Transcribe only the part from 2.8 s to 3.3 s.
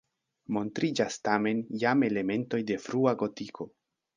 frua